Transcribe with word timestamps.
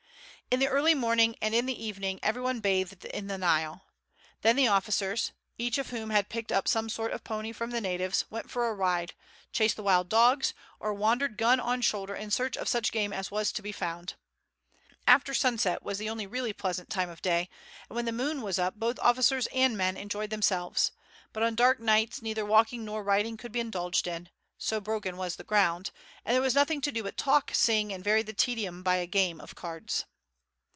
In 0.53 0.59
the 0.59 0.67
early 0.67 0.93
morning 0.93 1.37
and 1.41 1.55
in 1.55 1.65
the 1.65 1.81
evening 1.81 2.19
every 2.21 2.41
one 2.41 2.59
bathed 2.59 3.05
in 3.05 3.27
the 3.27 3.37
Nile. 3.37 3.85
Then 4.41 4.57
the 4.57 4.67
officers, 4.67 5.31
each 5.57 5.77
of 5.77 5.91
whom 5.91 6.09
had 6.09 6.27
picked 6.27 6.51
up 6.51 6.67
some 6.67 6.89
sort 6.89 7.13
of 7.13 7.23
pony 7.23 7.53
from 7.53 7.71
the 7.71 7.79
natives, 7.79 8.25
went 8.29 8.51
for 8.51 8.67
a 8.67 8.73
ride, 8.73 9.13
chased 9.53 9.77
the 9.77 9.81
wild 9.83 10.09
dogs, 10.09 10.53
or 10.77 10.93
wandered 10.93 11.37
gun 11.37 11.61
on 11.61 11.79
shoulder 11.79 12.13
in 12.15 12.31
search 12.31 12.57
of 12.57 12.67
such 12.67 12.91
game 12.91 13.13
as 13.13 13.31
was 13.31 13.53
to 13.53 13.61
be 13.61 13.71
found. 13.71 14.15
After 15.07 15.33
sunset 15.33 15.83
was 15.83 15.99
the 15.99 16.09
only 16.09 16.27
really 16.27 16.51
pleasant 16.51 16.89
time 16.89 17.09
of 17.09 17.21
day, 17.21 17.47
and 17.89 17.95
when 17.95 18.03
the 18.05 18.11
moon 18.11 18.41
was 18.41 18.59
up 18.59 18.75
both 18.75 18.99
officers 18.99 19.47
and 19.53 19.77
men 19.77 19.95
enjoyed 19.95 20.31
themselves; 20.31 20.91
but 21.31 21.43
on 21.43 21.55
dark 21.55 21.79
nights 21.79 22.21
neither 22.21 22.43
walking 22.43 22.83
nor 22.83 23.05
riding 23.05 23.37
could 23.37 23.53
be 23.53 23.61
indulged 23.61 24.05
in, 24.05 24.27
so 24.57 24.81
broken 24.81 25.15
was 25.15 25.37
the 25.37 25.45
ground, 25.45 25.91
and 26.25 26.33
there 26.35 26.41
was 26.41 26.55
nothing 26.55 26.81
to 26.81 26.91
do 26.91 27.03
but 27.03 27.15
to 27.15 27.23
talk, 27.23 27.51
sing, 27.53 27.93
and 27.93 28.03
vary 28.03 28.21
the 28.21 28.33
tedium 28.33 28.83
by 28.83 28.97
a 28.97 29.07
game 29.07 29.39
of 29.39 29.55
cards. 29.55 30.03